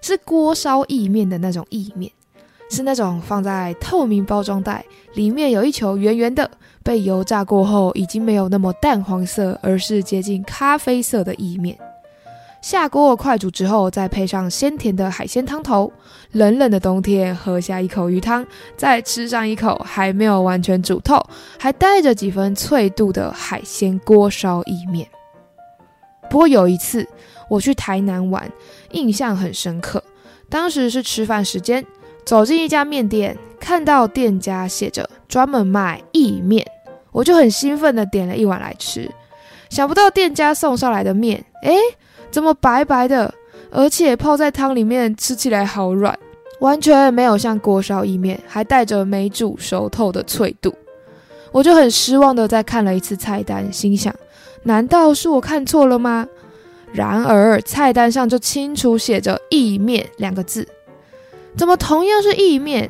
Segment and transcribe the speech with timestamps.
[0.00, 2.10] 是锅烧意面的那种意面，
[2.70, 4.84] 是那种放在透明包装袋
[5.14, 6.50] 里面有一球圆圆的，
[6.82, 11.78] 被油炸过后已经没有那么淡黄色，而是接近咖啡色的意面。
[12.60, 15.92] 下锅快煮之后，再配上鲜甜的海鲜汤头，
[16.32, 21.22] 冷冷的冬天喝下一口鱼汤，再吃上一口还没有完全煮透，
[21.58, 25.06] 还带着几分脆度的海鲜锅烧意面。
[26.30, 27.06] 不过有一次。
[27.50, 28.50] 我去台南玩，
[28.94, 30.02] 印象很深刻。
[30.48, 31.84] 当时是吃饭时间，
[32.24, 36.64] 走进一家面店，看到店家写着专门卖意面，
[37.12, 39.10] 我就很兴奋的点了一碗来吃。
[39.70, 41.74] 想不到店家送上来的面，哎，
[42.30, 43.34] 怎么白白的，
[43.70, 46.16] 而且泡在汤里面，吃起来好软，
[46.60, 50.72] 完全没有像锅烧意面，还带着没煮熟透的脆度。
[51.50, 54.14] 我就很失望的再看了一次菜单，心想：
[54.64, 56.28] 难道是我看错了吗？
[56.94, 60.64] 然而菜单上就清楚写着“意面”两个字，
[61.56, 62.88] 怎么同样是意面，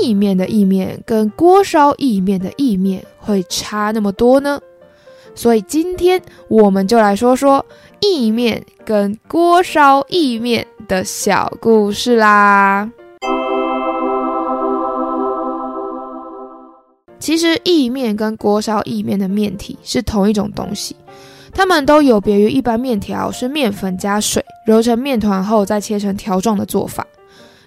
[0.00, 4.60] 意面的意面跟锅烧意面的意面会差那么多呢？
[5.34, 7.66] 所以今天我们就来说说
[7.98, 12.88] 意面跟锅烧意面的小故事啦。
[17.18, 20.94] 其实意面跟锅烧意面的面体是同一种东西。
[21.54, 27.06] 它们都有别于一般面条，是面粉加水揉成面团后再切成条状的做法。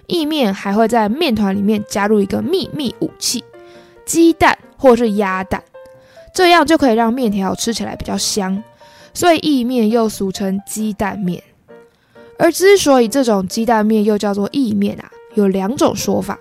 [0.06, 3.42] 意面还会在面团里面加入一个秘密武器——
[4.06, 5.62] 鸡蛋或是鸭蛋，
[6.34, 8.62] 这样就可以让面条吃起来比较香。
[9.14, 11.42] 所以意面又俗称鸡蛋面。
[12.38, 16.38] 而之所以这种鸡蛋面又叫做意面啊，有两种说法。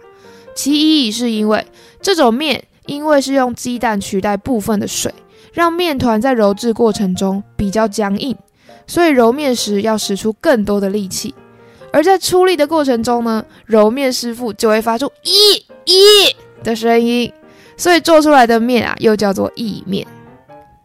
[0.54, 0.74] 其
[1.08, 1.66] 一是因为
[2.02, 5.14] 这种面因为是用鸡蛋取代部分的水。
[5.56, 8.36] 让面团在揉制过程中比较僵硬，
[8.86, 11.34] 所以揉面时要使出更多的力气。
[11.94, 17.32] 而在出力的过程中呢，揉面师傅就会发出“咦咦”的声音，
[17.78, 20.06] 所以做出来的面啊又叫做意面。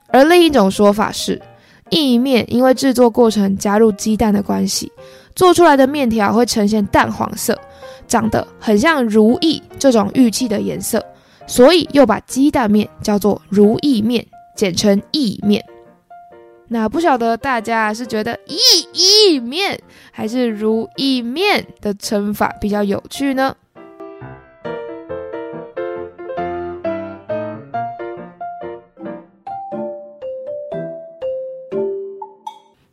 [0.07, 1.43] 而另一种说法是，
[1.89, 4.93] 意面因为制作过程加入鸡蛋的关系，
[5.35, 7.59] 做出来的面条会呈现淡黄色，
[8.07, 11.05] 长得很像如意这种玉器的颜色，
[11.49, 14.25] 所以又把鸡蛋面叫做如意面。
[14.61, 15.65] 简称意面，
[16.69, 18.59] 那不晓得大家是觉得意
[18.93, 19.81] 意面
[20.13, 23.57] 还是如意面的称法比较有趣呢？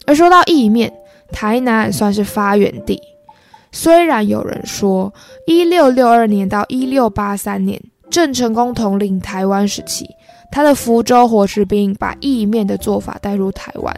[0.06, 0.94] 而说到意面，
[1.33, 2.97] 台南算是发源地。
[3.73, 5.13] 虽然有人说，
[5.45, 10.07] 一六六二年到一六八三年，郑成功统领台湾时期。
[10.52, 13.96] 他的福州火士兵把意面的做法带入台湾。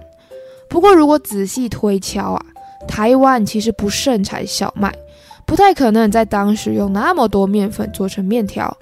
[0.70, 2.46] 不过，如果仔细推敲啊，
[2.88, 4.94] 台湾其实不盛产小麦，
[5.46, 8.76] 不太可能在当时用那么多面粉做成面条。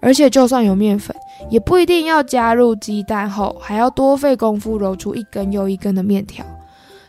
[0.00, 1.14] 而且，就算有面粉，
[1.50, 6.44] 也不一定要加入鸡蛋后还要多费功夫揉出一根又一根的面条。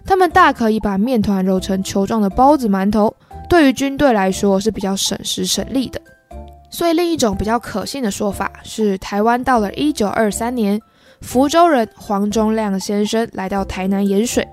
[0.06, 3.14] 他们大可以把面团揉成球状的包子、馒头，
[3.48, 6.02] 对于军队来说是比较省时省力的。
[6.80, 10.80] 所以，另一种比较可信的说法是，台湾到了一九二三年，
[11.20, 14.48] 福州人黄忠亮先生来到台南盐水，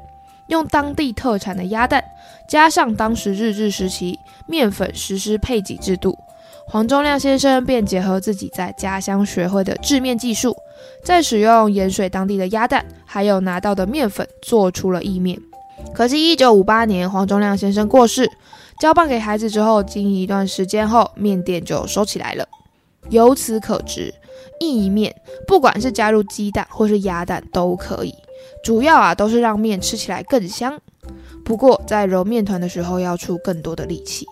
[0.48, 2.02] 用当地特产的鸭蛋，
[2.48, 6.18] 加上当时日治时期面粉实施配给制度，
[6.66, 10.56] 黄忠亮先生便结合自己在家乡学会的制面技术，
[11.04, 15.38] 再使用盐水当地的鸭蛋，还有拿到的面粉，做出了意面。
[15.94, 18.28] 可惜，一九五八年黄忠亮先生过世。
[18.78, 22.46] 交棒给孩子之后，经一段时间后，面店就收起来了。
[23.08, 24.12] 由此可知，
[24.60, 25.14] 意面
[25.46, 28.14] 不管是加入鸡蛋或是鸭蛋都可以，
[28.62, 30.80] 主要啊都是让面吃起来更香。
[31.44, 34.26] 不过在揉面团的时候要出更多的力气。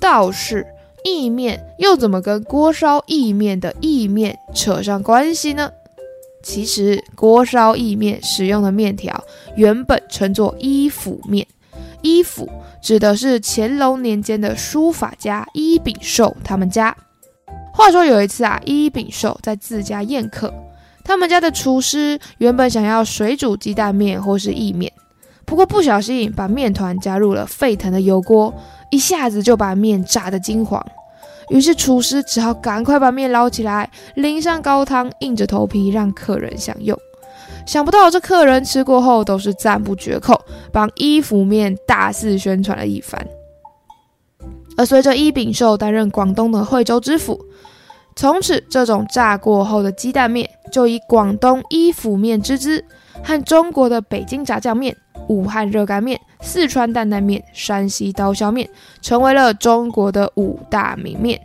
[0.00, 0.66] 倒是
[1.04, 5.70] 意面又怎么跟锅烧意面的意面扯上关系呢？
[6.42, 9.22] 其实锅烧意面使用的面条
[9.56, 11.46] 原本称作伊府面。
[12.06, 12.48] 伊府
[12.80, 16.96] 指的是乾隆年间的书法家伊秉寿他们家。
[17.74, 20.54] 话说有一次啊，伊秉寿在自家宴客，
[21.02, 24.92] 他们家的厨师原本想要水煮鸡蛋面或是意面，
[25.44, 28.54] 不过不小心把面团加入了沸腾的油锅，
[28.92, 30.80] 一下子就把面炸得金黄。
[31.48, 36.96] 于是厨师只好赶快把面捞起来，淋上高汤，硬着头皮让客人享用。
[37.66, 40.40] 想不到这客人吃过后都是赞不绝口，
[40.72, 43.26] 帮伊府面大肆宣传了一番。
[44.76, 47.44] 而随着伊秉寿担任广东的惠州知府，
[48.14, 52.84] 从此这种炸过后的鸡蛋面就以广东伊府面之姿，
[53.24, 54.96] 和中国的北京炸酱面、
[55.28, 58.68] 武汉热干面、四川担担面、山西刀削面，
[59.02, 61.40] 成为了中国的五大名面。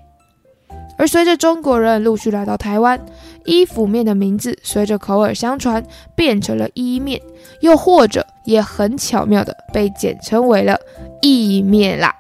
[0.98, 3.00] 而随着中国人陆续来到台湾，
[3.46, 5.84] 伊府面的名字随着口耳相传
[6.16, 7.22] 变成了伊面，
[7.62, 10.80] 又或者也很巧妙的被简称为了
[11.22, 12.16] 意面啦。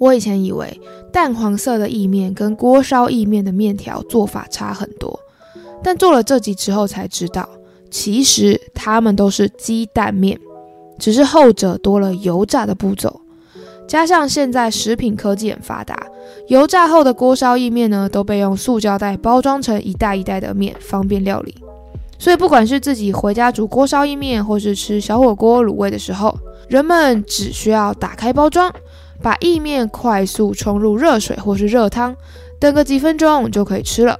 [0.00, 0.80] 我以前以为
[1.12, 5.18] 淡黄色的意面跟锅烧意面的面条做法差很多，
[5.82, 7.48] 但做了这集之后才知道，
[7.90, 10.38] 其实它们都是鸡蛋面，
[10.98, 13.20] 只是后者多了油炸的步骤，
[13.86, 16.06] 加上现在食品科技很发达，
[16.48, 21.54] 油炸后的锅烧意面呢都被用塑胶袋包装成一袋一袋的面，方便料理。
[22.18, 26.36] 所以不管是自己回家煮锅烧意面，或是吃小火锅卤味的时候，
[26.68, 28.72] 人们只需要打开包装。
[29.20, 32.14] 把意面快速冲入热水或是热汤，
[32.60, 34.16] 等个几分钟就可以吃了。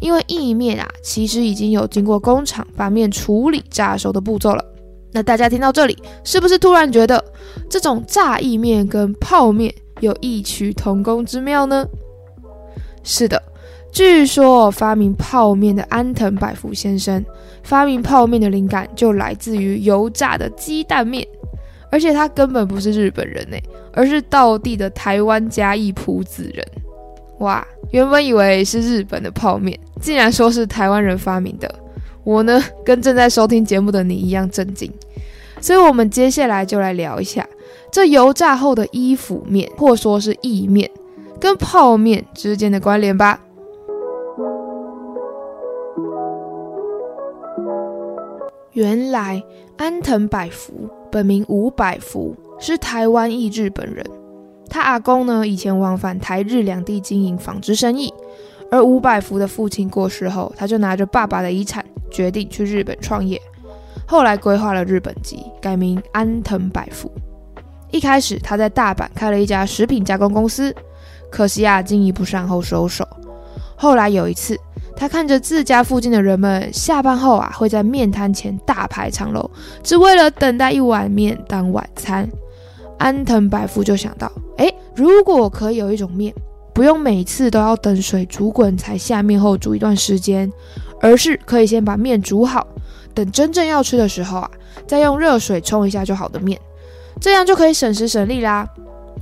[0.00, 4.64] 因为意面啊，其实已经有经过工厂把面处理炸熟的步骤了。
[5.12, 7.22] 那大家听到这里，是不是突然觉得
[7.68, 11.86] 这种炸意面跟泡面有异曲同工之妙呢？
[13.02, 13.42] 是的，
[13.90, 17.24] 据说发明泡面的安藤百福先生，
[17.62, 21.26] 发明泡面的灵感就来自于油炸的鸡蛋面。
[21.90, 23.56] 而且他根本不是日本人呢，
[23.92, 26.64] 而是道地的台湾嘉义埔子人。
[27.40, 31.70] 哇，原本以为是日本的泡面，竟然说是台湾人发明的。
[32.24, 34.90] 我呢，跟正在收听节目的你一样震惊。
[35.60, 37.46] 所以，我们接下来就来聊一下
[37.90, 40.90] 这油炸后的伊府面，或说是意面，
[41.38, 43.40] 跟泡面之间的关联吧。
[48.72, 49.42] 原来
[49.76, 50.88] 安藤百福。
[51.10, 54.06] 本名吴百福，是台湾裔日本人。
[54.70, 58.14] 他阿公呢，以前往返台日两地经营纺织生意。
[58.70, 63.38] 而吴百福的父亲过世后，他就拿着爸爸的遗产，决定去日本创业。
[64.06, 67.10] 后来规划了日本籍，改名安藤百福。
[67.90, 70.74] 一开始他在大阪开了一家食品加工公司，
[71.30, 73.06] 可惜啊，经营不善后收手。
[73.76, 74.56] 后来有一次。
[74.96, 79.50] 他看着自家附近的人们下班后啊，会在面摊前大排长龙，
[79.82, 82.28] 只为了等待一碗面当晚餐。
[82.98, 84.30] 安藤百福就想到，
[85.00, 86.30] 如果可以有一种面，
[86.74, 90.52] 不用每次都要等水煮滚才下面后煮一段时间，
[91.00, 92.66] 而是可以先把面煮好，
[93.14, 94.50] 等真正要吃的时候啊，
[94.86, 96.60] 再用热水冲一下就好的面，
[97.18, 98.68] 这样就可以省时省力啦。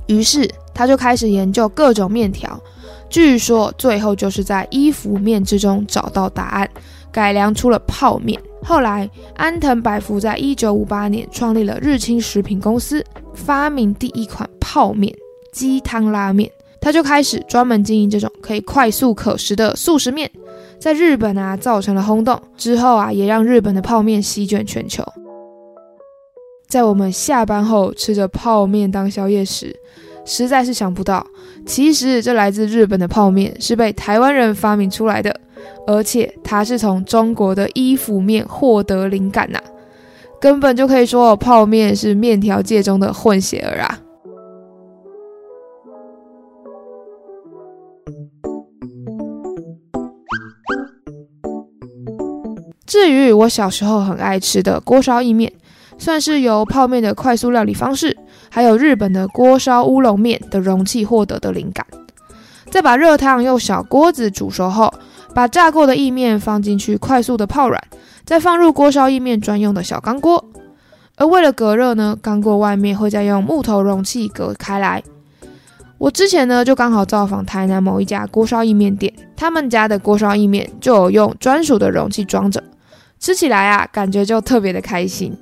[0.07, 2.61] 于是他就开始研究各种面条。
[3.09, 6.69] 据说最后就是在伊福面之中找到答案，
[7.09, 8.39] 改良出了泡面。
[8.61, 13.03] 后来安藤百福在一九五八年创立了日清食品公司，
[13.33, 15.15] 发明第一款泡面——
[15.51, 16.51] 鸡汤拉面。
[16.81, 20.31] 他就开始专门经营这种可以快速可食的速食面，
[20.79, 22.41] 在日本啊造成了轰动。
[22.55, 25.03] 之后啊，也让日本的泡面席卷全球。
[26.69, 29.75] 在我们下班后吃着泡面当宵夜时，
[30.23, 31.27] 实在是想不到，
[31.65, 35.37] 其实这来自日本的泡面是被台湾人发明出来的，
[35.85, 39.59] 而且它是从中国的衣服面获得灵感呐，
[40.39, 43.99] 根本就可以说泡面是面条界中的混血儿啊。
[52.99, 55.53] 至于我小时候很爱吃的锅烧意面。
[55.97, 58.17] 算是由泡面的快速料理方式，
[58.49, 61.85] 还有日本的锅烧乌龙面的容器获得的灵感。
[62.69, 64.93] 再把热汤用小锅子煮熟后，
[65.33, 67.81] 把炸过的意面放进去，快速的泡软，
[68.25, 70.45] 再放入锅烧意面专用的小钢锅。
[71.17, 75.03] 而为了隔热呢，钢锅外面会再用木头容器隔开来。
[75.97, 82.63] 我之前呢就刚好造访台南某一家锅烧意面店，他们家的锅烧意面就有用专属的容器装着，
[83.19, 85.35] 吃起来啊感觉就特别的开心。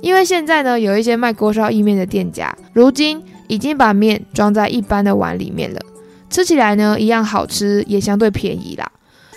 [0.00, 5.80] 因为现在呢，有一些卖锅烧意面的店家，如今已经把面装在一般的碗里面了，
[6.28, 8.90] 吃起来呢一样好吃，也相对便宜啦。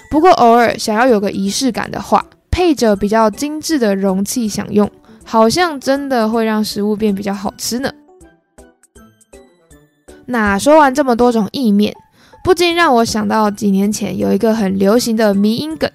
[0.10, 4.90] 不过偶尔想要有个仪式感的话，配着比较精致的容器享用，
[5.24, 7.92] 好像真的会让食物变比较好吃呢。
[10.26, 11.94] 那说完这么多种意面，
[12.44, 15.88] 不禁让我想到几年前有一个很流行的迷因梗，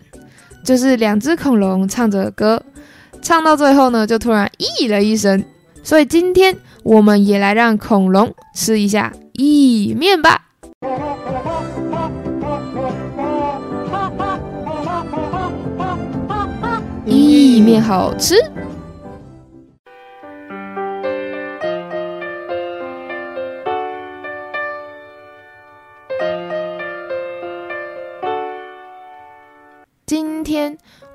[0.64, 2.62] 就是两只恐龙唱着歌，
[3.22, 5.42] 唱到最后呢，就突然咦了一声。
[5.82, 10.42] 所以今天我们也来让恐龙吃一下意面吧。
[17.06, 18.36] 意面好吃。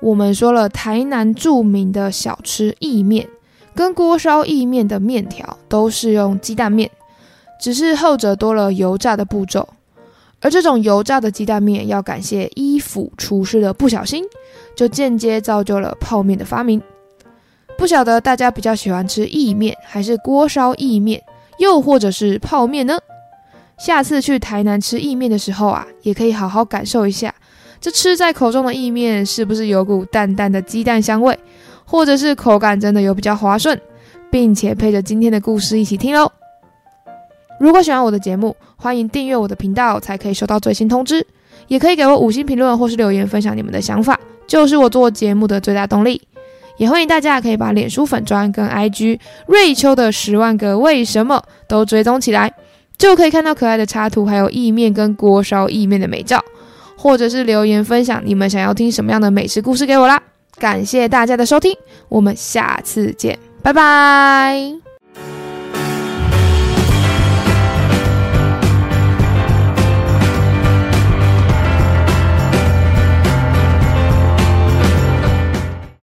[0.00, 3.28] 我们说了台南著名的小吃意面，
[3.74, 6.90] 跟锅烧意面的面条都是用鸡蛋面，
[7.60, 9.68] 只是后者多了油炸的步骤。
[10.42, 14.22] 而这种油炸的鸡蛋面，要感谢一府厨师的不小心，
[14.76, 16.80] 就间接造就了泡面的发明。
[17.78, 21.22] 不晓得大家比较喜欢吃意面，还是锅烧意面，
[21.58, 22.98] 又或者是泡面呢？
[23.78, 27.34] 下次去台南吃意面的时候啊，也可以好好感受一下，
[27.86, 31.38] 这吃在口中的意面是不是有股淡淡的鸡蛋香味，
[31.84, 33.80] 或者是口感真的有比较滑顺，
[34.28, 36.28] 并且配着今天的故事一起听喽。
[37.60, 41.24] 如果喜欢我的节目，欢迎订阅我的频道，才可以收到最新通知。
[41.68, 46.20] 也可以给我五星评论或是留言分享你们的想法，就是我做节目的最大动力。
[46.78, 52.52] 也欢迎大家可以把脸书粉砖跟 IG 瑞秋的十万个为什么都追踪起来，
[52.98, 56.42] 就可以看到可爱的插图，还有意面跟锅烧意面的美照，
[57.06, 60.20] 或者是留言分享你们想要听什么样的美食故事给我啦。
[60.58, 61.72] 感谢大家的收听，
[62.08, 64.85] 我们下次见，拜拜。